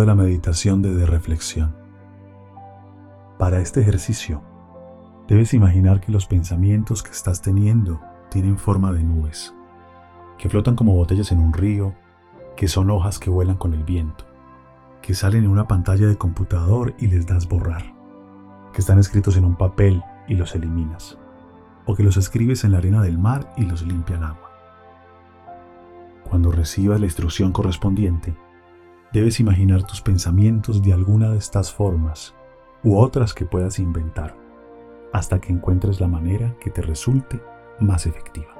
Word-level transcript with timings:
A 0.00 0.04
la 0.04 0.16
meditación 0.16 0.82
de, 0.82 1.06
reflexión. 1.06 1.76
Para 3.38 3.60
este 3.60 3.80
ejercicio, 3.80 4.42
debes 5.28 5.54
imaginar 5.54 6.00
que 6.00 6.10
los 6.10 6.26
pensamientos 6.26 7.04
que 7.04 7.12
estás 7.12 7.42
teniendo 7.42 8.00
tienen 8.28 8.58
forma 8.58 8.92
de 8.92 9.04
nubes, 9.04 9.54
que 10.36 10.48
flotan 10.48 10.74
como 10.74 10.96
botellas 10.96 11.30
en 11.30 11.38
un 11.38 11.52
río, 11.52 11.94
que 12.56 12.66
son 12.66 12.90
hojas 12.90 13.20
que 13.20 13.30
vuelan 13.30 13.56
con 13.56 13.72
el 13.72 13.84
viento, 13.84 14.26
que 15.00 15.14
salen 15.14 15.44
en 15.44 15.50
una 15.50 15.68
pantalla 15.68 16.08
de 16.08 16.18
computador 16.18 16.94
y 16.98 17.06
les 17.06 17.24
das 17.24 17.48
borrar, 17.48 17.94
que 18.72 18.80
están 18.80 18.98
escritos 18.98 19.36
en 19.36 19.44
un 19.44 19.54
papel 19.54 20.02
y 20.26 20.34
los 20.34 20.56
eliminas, 20.56 21.18
o 21.86 21.94
que 21.94 22.02
los 22.02 22.16
escribes 22.16 22.64
en 22.64 22.72
la 22.72 22.78
arena 22.78 23.00
del 23.00 23.16
mar 23.16 23.52
y 23.56 23.62
los 23.62 23.82
limpia 23.82 24.16
el 24.16 24.24
agua. 24.24 24.50
Cuando 26.28 26.50
recibas 26.50 26.98
la 26.98 27.06
instrucción 27.06 27.52
correspondiente, 27.52 28.36
debes 29.14 29.38
imaginar 29.38 29.84
tus 29.84 30.02
pensamientos 30.02 30.82
de 30.82 30.92
alguna 30.92 31.30
de 31.30 31.38
estas 31.38 31.72
formas 31.72 32.34
u 32.82 32.98
otras 32.98 33.32
que 33.32 33.46
puedas 33.46 33.78
inventar, 33.78 34.36
hasta 35.12 35.40
que 35.40 35.52
encuentres 35.52 36.00
la 36.00 36.08
manera 36.08 36.56
que 36.58 36.68
te 36.68 36.82
resulte 36.82 37.40
más 37.78 38.06
efectiva. 38.06 38.52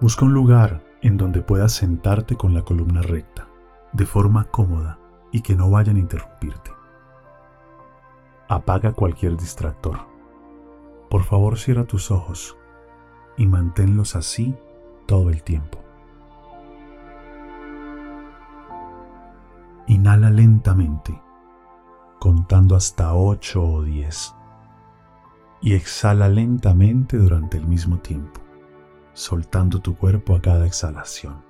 Busca 0.00 0.24
un 0.24 0.34
lugar 0.34 0.82
en 1.02 1.16
donde 1.16 1.40
puedas 1.40 1.70
sentarte 1.70 2.34
con 2.34 2.52
la 2.52 2.62
columna 2.62 3.00
recta, 3.00 3.46
de 3.92 4.06
forma 4.06 4.50
cómoda 4.50 4.98
y 5.30 5.42
que 5.42 5.54
no 5.54 5.70
vayan 5.70 5.96
a 5.96 6.00
interrumpirte. 6.00 6.72
Apaga 8.48 8.92
cualquier 8.92 9.36
distractor. 9.36 10.00
Por 11.08 11.22
favor 11.22 11.58
cierra 11.58 11.84
tus 11.84 12.10
ojos 12.10 12.56
y 13.36 13.46
manténlos 13.46 14.16
así 14.16 14.56
todo 15.06 15.30
el 15.30 15.44
tiempo. 15.44 15.85
Inhala 19.88 20.30
lentamente, 20.30 21.22
contando 22.18 22.74
hasta 22.74 23.14
8 23.14 23.62
o 23.62 23.82
10. 23.82 24.34
Y 25.62 25.74
exhala 25.74 26.28
lentamente 26.28 27.16
durante 27.16 27.56
el 27.56 27.66
mismo 27.66 27.98
tiempo, 27.98 28.40
soltando 29.12 29.80
tu 29.80 29.96
cuerpo 29.96 30.34
a 30.34 30.40
cada 30.40 30.66
exhalación. 30.66 31.44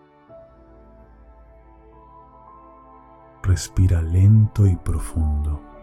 Respira 3.43 4.03
lento 4.03 4.67
y 4.67 4.77
profundo. 4.77 5.76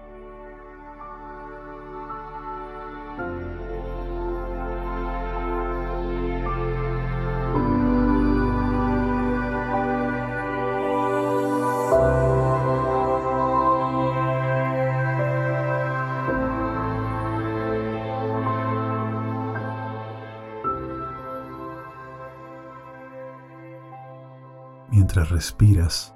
Respiras, 25.30 26.16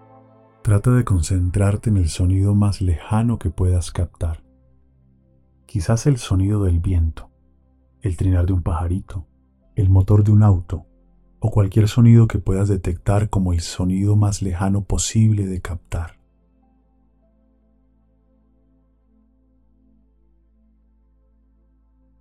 trata 0.64 0.92
de 0.92 1.04
concentrarte 1.04 1.90
en 1.90 1.98
el 1.98 2.10
sonido 2.10 2.56
más 2.56 2.82
lejano 2.82 3.40
que 3.40 3.50
puedas 3.50 3.92
captar. 3.92 4.44
Quizás 5.66 6.08
el 6.08 6.18
sonido 6.18 6.64
del 6.64 6.80
viento, 6.80 7.30
el 8.02 8.18
trinar 8.18 8.46
de 8.46 8.54
un 8.54 8.64
pajarito, 8.64 9.28
el 9.76 9.90
motor 9.90 10.24
de 10.24 10.32
un 10.32 10.44
auto 10.44 10.86
o 11.40 11.52
cualquier 11.52 11.88
sonido 11.88 12.28
que 12.28 12.40
puedas 12.40 12.68
detectar 12.68 13.30
como 13.30 13.54
el 13.54 13.62
sonido 13.62 14.16
más 14.16 14.42
lejano 14.42 14.84
posible 14.84 15.46
de 15.46 15.62
captar. 15.62 16.20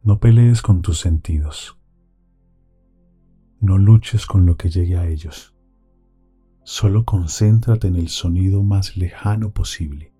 No 0.02 0.20
pelees 0.20 0.62
con 0.62 0.82
tus 0.82 1.00
sentidos. 1.00 1.76
No 3.60 3.76
luches 3.76 4.26
con 4.26 4.46
lo 4.46 4.56
que 4.56 4.68
llegue 4.70 4.96
a 4.96 5.08
ellos. 5.08 5.55
Solo 6.68 7.04
concéntrate 7.04 7.86
en 7.86 7.94
el 7.94 8.08
sonido 8.08 8.64
más 8.64 8.96
lejano 8.96 9.52
posible. 9.52 10.12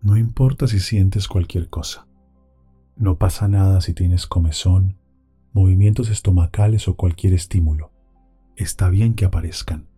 No 0.00 0.16
importa 0.16 0.66
si 0.66 0.80
sientes 0.80 1.28
cualquier 1.28 1.68
cosa. 1.68 2.06
No 2.96 3.18
pasa 3.18 3.46
nada 3.46 3.82
si 3.82 3.92
tienes 3.92 4.26
comezón 4.26 4.99
movimientos 5.52 6.10
estomacales 6.10 6.88
o 6.88 6.96
cualquier 6.96 7.32
estímulo. 7.32 7.92
Está 8.56 8.88
bien 8.88 9.14
que 9.14 9.24
aparezcan. 9.24 9.88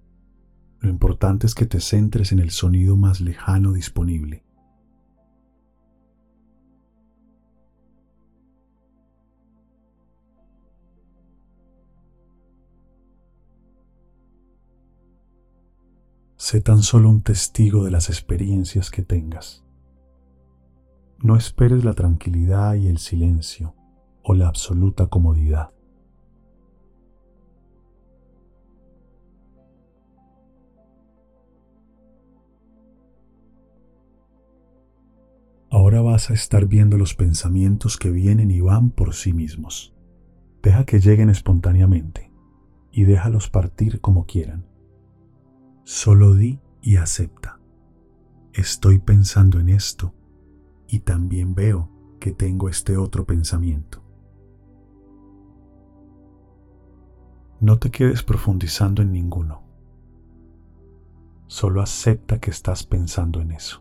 Lo 0.81 0.89
importante 0.89 1.47
es 1.47 1.55
que 1.55 1.67
te 1.67 1.81
centres 1.81 2.33
en 2.33 2.39
el 2.39 2.51
sonido 2.51 2.97
más 2.97 3.21
lejano 3.21 3.73
disponible. 3.73 4.45
Sé 16.37 16.61
tan 16.61 16.83
solo 16.83 17.09
un 17.09 17.23
testigo 17.23 17.85
de 17.85 17.93
las 17.93 18.09
experiencias 18.09 18.91
que 18.91 19.03
tengas. 19.03 19.65
No 21.19 21.37
esperes 21.37 21.85
la 21.85 21.95
tranquilidad 21.95 22.75
y 22.75 22.89
el 22.89 22.99
silencio 22.99 23.77
o 24.22 24.34
la 24.34 24.49
absoluta 24.49 25.06
comodidad. 25.06 25.71
Ahora 35.71 36.03
vas 36.03 36.28
a 36.31 36.34
estar 36.34 36.66
viendo 36.66 36.99
los 36.99 37.15
pensamientos 37.15 37.97
que 37.97 38.11
vienen 38.11 38.50
y 38.50 38.61
van 38.61 38.91
por 38.91 39.15
sí 39.15 39.32
mismos. 39.32 39.94
Deja 40.62 40.84
que 40.84 41.00
lleguen 41.00 41.31
espontáneamente 41.31 42.31
y 42.93 43.05
déjalos 43.05 43.49
partir 43.49 44.00
como 44.00 44.27
quieran. 44.27 44.66
Solo 45.84 46.34
di 46.34 46.61
y 46.82 46.97
acepta. 46.97 47.59
Estoy 48.53 48.99
pensando 48.99 49.61
en 49.61 49.71
esto 49.71 50.15
y 50.87 51.00
también 51.00 51.55
veo 51.55 51.91
que 52.21 52.32
tengo 52.32 52.69
este 52.69 52.99
otro 52.99 53.25
pensamiento. 53.25 54.02
No 57.62 57.78
te 57.78 57.93
quedes 57.93 58.25
profundizando 58.25 59.03
en 59.03 59.12
ninguno. 59.12 59.62
Solo 61.47 61.81
acepta 61.81 62.41
que 62.41 62.50
estás 62.50 62.83
pensando 62.83 63.41
en 63.41 63.53
eso. 63.53 63.81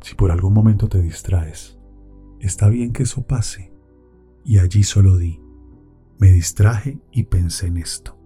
Si 0.00 0.14
por 0.14 0.30
algún 0.30 0.54
momento 0.54 0.88
te 0.88 1.02
distraes, 1.02 1.78
está 2.40 2.70
bien 2.70 2.94
que 2.94 3.02
eso 3.02 3.26
pase. 3.26 3.70
Y 4.44 4.60
allí 4.60 4.82
solo 4.82 5.18
di, 5.18 5.42
me 6.18 6.30
distraje 6.30 7.02
y 7.12 7.24
pensé 7.24 7.66
en 7.66 7.76
esto 7.76 8.23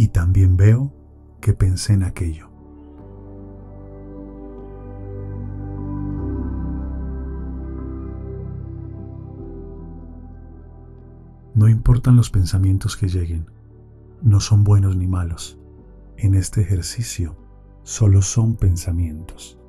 y 0.00 0.08
también 0.08 0.56
veo 0.56 0.94
que 1.42 1.52
pensé 1.52 1.92
en 1.92 2.04
aquello. 2.04 2.48
No 11.54 11.68
importan 11.68 12.16
los 12.16 12.30
pensamientos 12.30 12.96
que 12.96 13.08
lleguen, 13.08 13.50
no 14.22 14.40
son 14.40 14.64
buenos 14.64 14.96
ni 14.96 15.06
malos. 15.06 15.58
En 16.16 16.34
este 16.34 16.62
ejercicio 16.62 17.36
solo 17.82 18.22
son 18.22 18.56
pensamientos. 18.56 19.59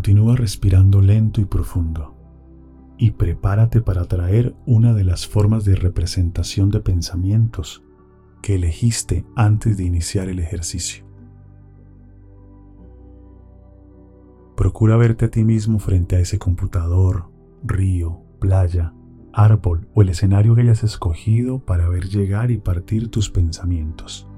Continúa 0.00 0.34
respirando 0.34 1.02
lento 1.02 1.42
y 1.42 1.44
profundo 1.44 2.16
y 2.96 3.10
prepárate 3.10 3.82
para 3.82 4.06
traer 4.06 4.56
una 4.64 4.94
de 4.94 5.04
las 5.04 5.26
formas 5.26 5.66
de 5.66 5.76
representación 5.76 6.70
de 6.70 6.80
pensamientos 6.80 7.84
que 8.40 8.54
elegiste 8.54 9.26
antes 9.36 9.76
de 9.76 9.84
iniciar 9.84 10.30
el 10.30 10.38
ejercicio. 10.38 11.04
Procura 14.56 14.96
verte 14.96 15.26
a 15.26 15.30
ti 15.30 15.44
mismo 15.44 15.78
frente 15.78 16.16
a 16.16 16.20
ese 16.20 16.38
computador, 16.38 17.30
río, 17.62 18.22
playa, 18.40 18.94
árbol 19.34 19.86
o 19.92 20.00
el 20.00 20.08
escenario 20.08 20.54
que 20.54 20.62
hayas 20.62 20.82
escogido 20.82 21.58
para 21.66 21.90
ver 21.90 22.08
llegar 22.08 22.50
y 22.50 22.56
partir 22.56 23.10
tus 23.10 23.28
pensamientos. 23.28 24.29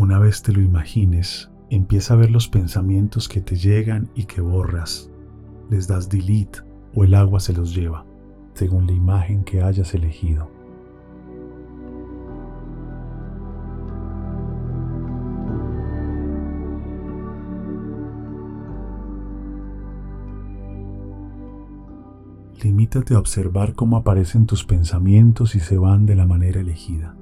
Una 0.00 0.18
vez 0.18 0.40
te 0.40 0.50
lo 0.50 0.62
imagines, 0.62 1.50
empieza 1.68 2.14
a 2.14 2.16
ver 2.16 2.30
los 2.30 2.48
pensamientos 2.48 3.28
que 3.28 3.42
te 3.42 3.56
llegan 3.56 4.08
y 4.14 4.24
que 4.24 4.40
borras. 4.40 5.10
Les 5.68 5.88
das 5.88 6.08
delete 6.08 6.60
o 6.94 7.04
el 7.04 7.14
agua 7.14 7.38
se 7.38 7.52
los 7.52 7.74
lleva, 7.74 8.06
según 8.54 8.86
la 8.86 8.92
imagen 8.92 9.44
que 9.44 9.60
hayas 9.60 9.92
elegido. 9.92 10.48
Limítate 22.62 23.12
a 23.12 23.18
observar 23.18 23.74
cómo 23.74 23.98
aparecen 23.98 24.46
tus 24.46 24.64
pensamientos 24.64 25.54
y 25.54 25.60
se 25.60 25.76
van 25.76 26.06
de 26.06 26.16
la 26.16 26.24
manera 26.24 26.62
elegida. 26.62 27.19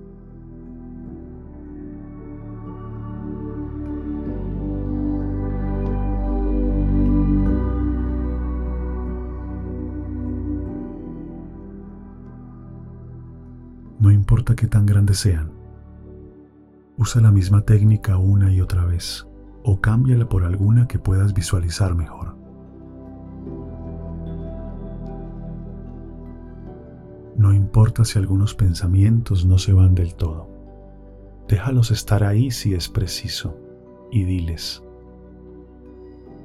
Importa 14.38 14.54
qué 14.54 14.68
tan 14.68 14.86
grandes 14.86 15.18
sean. 15.18 15.50
Usa 16.96 17.20
la 17.20 17.32
misma 17.32 17.62
técnica 17.62 18.18
una 18.18 18.52
y 18.52 18.60
otra 18.60 18.84
vez 18.84 19.26
o 19.64 19.80
cámbiala 19.80 20.28
por 20.28 20.44
alguna 20.44 20.86
que 20.86 21.00
puedas 21.00 21.34
visualizar 21.34 21.96
mejor. 21.96 22.36
No 27.36 27.52
importa 27.52 28.04
si 28.04 28.20
algunos 28.20 28.54
pensamientos 28.54 29.44
no 29.44 29.58
se 29.58 29.72
van 29.72 29.96
del 29.96 30.14
todo. 30.14 30.48
Déjalos 31.48 31.90
estar 31.90 32.22
ahí 32.22 32.52
si 32.52 32.74
es 32.74 32.88
preciso 32.88 33.56
y 34.12 34.22
diles, 34.22 34.84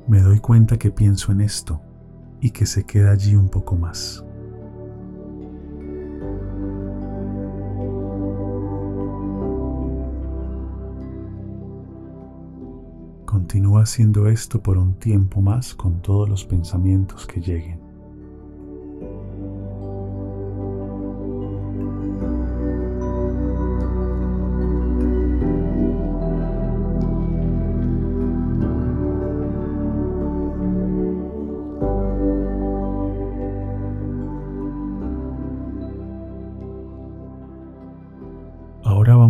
me 0.07 0.19
doy 0.21 0.39
cuenta 0.39 0.79
que 0.79 0.89
pienso 0.89 1.31
en 1.31 1.41
esto 1.41 1.79
y 2.41 2.49
que 2.49 2.65
se 2.65 2.85
queda 2.85 3.11
allí 3.11 3.35
un 3.35 3.49
poco 3.49 3.75
más. 3.75 4.25
Continúa 13.53 13.83
haciendo 13.83 14.27
esto 14.29 14.63
por 14.63 14.79
un 14.79 14.95
tiempo 14.95 15.39
más 15.39 15.75
con 15.75 16.01
todos 16.01 16.27
los 16.27 16.43
pensamientos 16.43 17.27
que 17.27 17.39
lleguen. 17.39 17.82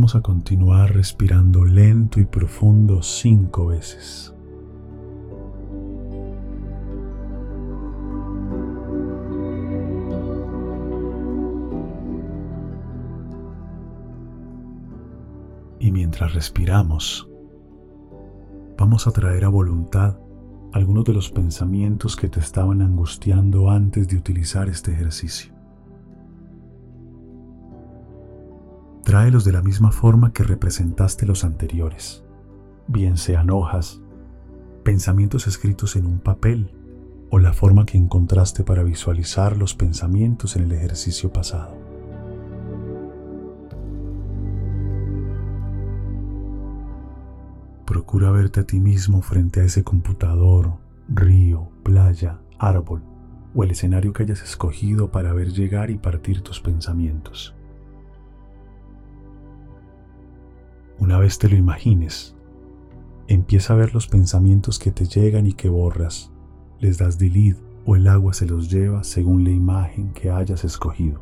A 0.03 0.21
continuar 0.21 0.93
respirando 0.93 1.63
lento 1.63 2.19
y 2.19 2.25
profundo 2.25 3.01
cinco 3.01 3.67
veces. 3.67 4.33
Y 15.79 15.91
mientras 15.91 16.33
respiramos, 16.33 17.29
vamos 18.77 19.07
a 19.07 19.11
traer 19.11 19.45
a 19.45 19.49
voluntad 19.49 20.17
algunos 20.73 21.05
de 21.05 21.13
los 21.13 21.31
pensamientos 21.31 22.17
que 22.17 22.27
te 22.27 22.41
estaban 22.41 22.81
angustiando 22.81 23.69
antes 23.69 24.09
de 24.09 24.17
utilizar 24.17 24.67
este 24.67 24.91
ejercicio. 24.91 25.52
Tráelos 29.13 29.45
de 29.45 29.51
la 29.51 29.61
misma 29.61 29.91
forma 29.91 30.33
que 30.33 30.41
representaste 30.41 31.27
los 31.27 31.43
anteriores, 31.43 32.23
bien 32.87 33.17
sean 33.17 33.51
hojas, 33.51 34.01
pensamientos 34.83 35.45
escritos 35.45 35.95
en 35.95 36.07
un 36.07 36.17
papel 36.19 36.71
o 37.29 37.37
la 37.37 37.53
forma 37.53 37.85
que 37.85 37.95
encontraste 37.95 38.63
para 38.63 38.81
visualizar 38.81 39.55
los 39.55 39.75
pensamientos 39.75 40.55
en 40.55 40.63
el 40.63 40.71
ejercicio 40.71 41.31
pasado. 41.31 41.77
Procura 47.85 48.31
verte 48.31 48.61
a 48.61 48.63
ti 48.63 48.79
mismo 48.79 49.21
frente 49.21 49.61
a 49.61 49.65
ese 49.65 49.83
computador, 49.83 50.79
río, 51.07 51.69
playa, 51.83 52.39
árbol 52.57 53.03
o 53.53 53.63
el 53.63 53.69
escenario 53.69 54.11
que 54.11 54.23
hayas 54.23 54.41
escogido 54.41 55.11
para 55.11 55.33
ver 55.33 55.53
llegar 55.53 55.91
y 55.91 55.99
partir 55.99 56.41
tus 56.41 56.59
pensamientos. 56.59 57.55
Una 60.99 61.17
vez 61.17 61.37
te 61.39 61.49
lo 61.49 61.55
imagines, 61.55 62.35
empieza 63.27 63.73
a 63.73 63.77
ver 63.77 63.93
los 63.93 64.07
pensamientos 64.07 64.79
que 64.79 64.91
te 64.91 65.05
llegan 65.05 65.47
y 65.47 65.53
que 65.53 65.69
borras. 65.69 66.31
Les 66.79 66.97
das 66.97 67.17
delete 67.17 67.59
o 67.85 67.95
el 67.95 68.07
agua 68.07 68.33
se 68.33 68.45
los 68.45 68.69
lleva 68.69 69.03
según 69.03 69.43
la 69.43 69.49
imagen 69.49 70.13
que 70.13 70.29
hayas 70.29 70.63
escogido. 70.63 71.19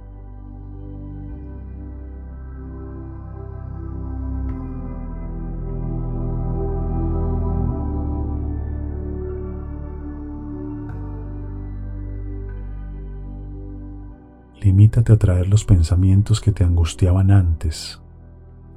Limítate 14.59 15.13
a 15.13 15.17
traer 15.17 15.47
los 15.47 15.65
pensamientos 15.65 16.39
que 16.39 16.51
te 16.51 16.63
angustiaban 16.63 17.31
antes 17.31 17.99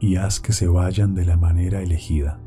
y 0.05 0.17
haz 0.17 0.39
que 0.39 0.53
se 0.53 0.69
vayan 0.69 1.15
de 1.15 1.25
la 1.25 1.39
manera 1.39 1.81
elegida. 1.81 2.39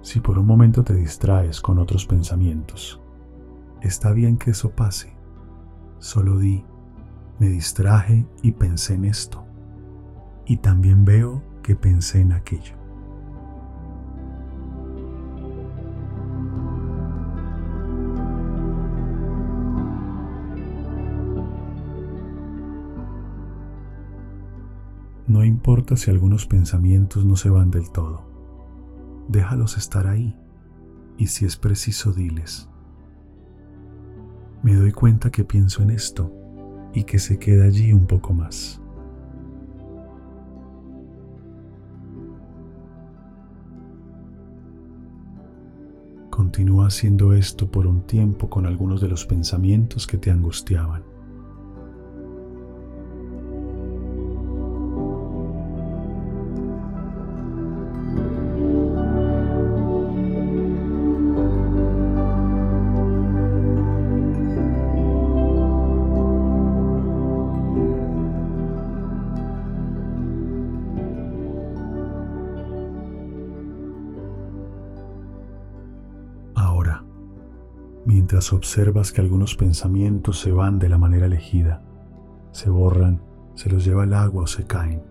Si 0.00 0.20
por 0.20 0.38
un 0.38 0.46
momento 0.46 0.82
te 0.82 0.94
distraes 0.94 1.60
con 1.60 1.78
otros 1.78 2.06
pensamientos, 2.06 3.02
está 3.82 4.12
bien 4.12 4.38
que 4.38 4.52
eso 4.52 4.70
pase. 4.70 5.14
Solo 5.98 6.38
di, 6.38 6.64
me 7.38 7.50
distraje 7.50 8.26
y 8.42 8.52
pensé 8.52 8.94
en 8.94 9.04
esto 9.04 9.47
y 10.48 10.56
también 10.56 11.04
veo 11.04 11.42
que 11.62 11.76
pensé 11.76 12.22
en 12.22 12.32
aquello. 12.32 12.74
No 25.26 25.44
importa 25.44 25.98
si 25.98 26.10
algunos 26.10 26.46
pensamientos 26.46 27.26
no 27.26 27.36
se 27.36 27.50
van 27.50 27.70
del 27.70 27.90
todo, 27.92 28.24
déjalos 29.28 29.76
estar 29.76 30.06
ahí 30.06 30.34
y 31.18 31.26
si 31.26 31.44
es 31.44 31.58
preciso 31.58 32.12
diles. 32.12 32.70
Me 34.62 34.74
doy 34.74 34.92
cuenta 34.92 35.30
que 35.30 35.44
pienso 35.44 35.82
en 35.82 35.90
esto 35.90 36.32
y 36.94 37.04
que 37.04 37.18
se 37.18 37.38
queda 37.38 37.66
allí 37.66 37.92
un 37.92 38.06
poco 38.06 38.32
más. 38.32 38.80
Continúa 46.48 46.86
haciendo 46.86 47.34
esto 47.34 47.70
por 47.70 47.86
un 47.86 48.06
tiempo 48.06 48.48
con 48.48 48.64
algunos 48.64 49.02
de 49.02 49.08
los 49.08 49.26
pensamientos 49.26 50.06
que 50.06 50.16
te 50.16 50.30
angustiaban. 50.30 51.07
Mientras 78.08 78.54
observas 78.54 79.12
que 79.12 79.20
algunos 79.20 79.54
pensamientos 79.54 80.40
se 80.40 80.50
van 80.50 80.78
de 80.78 80.88
la 80.88 80.96
manera 80.96 81.26
elegida, 81.26 81.82
se 82.52 82.70
borran, 82.70 83.20
se 83.54 83.68
los 83.68 83.84
lleva 83.84 84.04
el 84.04 84.14
agua 84.14 84.44
o 84.44 84.46
se 84.46 84.64
caen. 84.64 85.02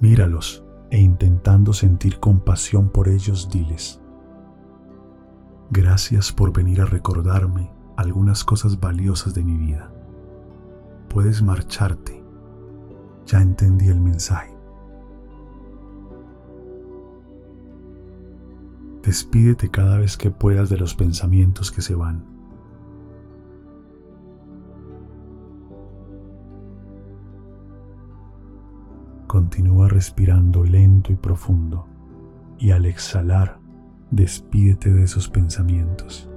Míralos 0.00 0.64
e 0.90 0.98
intentando 0.98 1.74
sentir 1.74 2.18
compasión 2.18 2.88
por 2.88 3.08
ellos, 3.08 3.48
diles, 3.48 4.02
gracias 5.70 6.32
por 6.32 6.52
venir 6.52 6.80
a 6.80 6.86
recordarme 6.86 7.70
algunas 7.96 8.42
cosas 8.42 8.80
valiosas 8.80 9.32
de 9.32 9.44
mi 9.44 9.56
vida. 9.56 9.92
Puedes 11.08 11.40
marcharte, 11.40 12.20
ya 13.26 13.40
entendí 13.40 13.86
el 13.86 14.00
mensaje. 14.00 14.52
Despídete 19.02 19.70
cada 19.70 19.98
vez 19.98 20.16
que 20.16 20.30
puedas 20.30 20.70
de 20.70 20.78
los 20.78 20.94
pensamientos 20.94 21.72
que 21.72 21.82
se 21.82 21.94
van. 21.94 22.24
Continúa 29.26 29.88
respirando 29.88 30.62
lento 30.62 31.10
y 31.10 31.16
profundo 31.16 31.88
y 32.58 32.70
al 32.70 32.86
exhalar, 32.86 33.58
despídete 34.12 34.92
de 34.92 35.02
esos 35.02 35.28
pensamientos. 35.28 36.31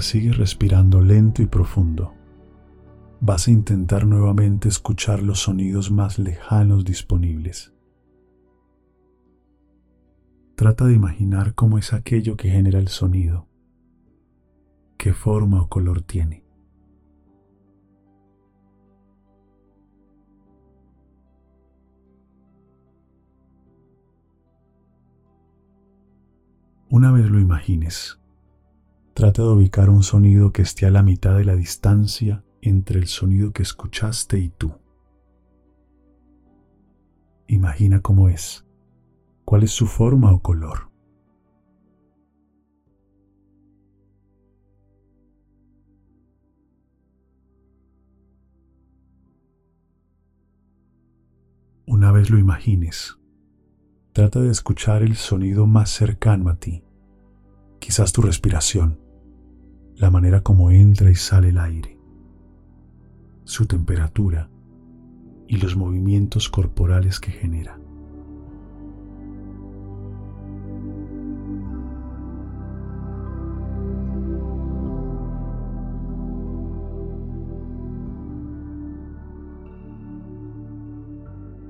Sigues 0.00 0.36
respirando 0.36 1.00
lento 1.00 1.42
y 1.42 1.46
profundo, 1.46 2.14
vas 3.20 3.48
a 3.48 3.50
intentar 3.50 4.06
nuevamente 4.06 4.68
escuchar 4.68 5.22
los 5.22 5.40
sonidos 5.40 5.90
más 5.90 6.18
lejanos 6.18 6.84
disponibles. 6.84 7.74
Trata 10.54 10.84
de 10.86 10.94
imaginar 10.94 11.54
cómo 11.54 11.78
es 11.78 11.92
aquello 11.92 12.36
que 12.36 12.48
genera 12.48 12.78
el 12.78 12.88
sonido, 12.88 13.48
qué 14.96 15.12
forma 15.12 15.62
o 15.62 15.68
color 15.68 16.02
tiene. 16.02 16.44
Una 26.90 27.12
vez 27.12 27.28
lo 27.30 27.38
imagines, 27.38 28.18
Trata 29.18 29.42
de 29.42 29.48
ubicar 29.48 29.90
un 29.90 30.04
sonido 30.04 30.52
que 30.52 30.62
esté 30.62 30.86
a 30.86 30.92
la 30.92 31.02
mitad 31.02 31.36
de 31.36 31.44
la 31.44 31.56
distancia 31.56 32.44
entre 32.62 33.00
el 33.00 33.08
sonido 33.08 33.50
que 33.52 33.64
escuchaste 33.64 34.38
y 34.38 34.48
tú. 34.48 34.70
Imagina 37.48 38.00
cómo 38.00 38.28
es, 38.28 38.64
cuál 39.44 39.64
es 39.64 39.72
su 39.72 39.88
forma 39.88 40.30
o 40.30 40.40
color. 40.40 40.92
Una 51.88 52.12
vez 52.12 52.30
lo 52.30 52.38
imagines, 52.38 53.18
trata 54.12 54.40
de 54.40 54.52
escuchar 54.52 55.02
el 55.02 55.16
sonido 55.16 55.66
más 55.66 55.90
cercano 55.90 56.50
a 56.50 56.54
ti, 56.54 56.84
quizás 57.80 58.12
tu 58.12 58.22
respiración 58.22 59.07
la 59.98 60.10
manera 60.10 60.42
como 60.42 60.70
entra 60.70 61.10
y 61.10 61.16
sale 61.16 61.48
el 61.48 61.58
aire, 61.58 61.98
su 63.42 63.66
temperatura 63.66 64.48
y 65.48 65.56
los 65.56 65.76
movimientos 65.76 66.48
corporales 66.48 67.18
que 67.18 67.32
genera. 67.32 67.80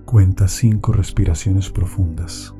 Cuenta 0.04 0.48
cinco 0.48 0.92
respiraciones 0.92 1.70
profundas. 1.70 2.54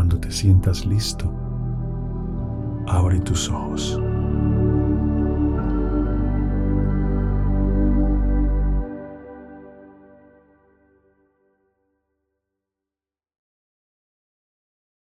Cuando 0.00 0.18
te 0.18 0.30
sientas 0.30 0.86
listo, 0.86 1.30
abre 2.86 3.20
tus 3.20 3.50
ojos. 3.50 4.00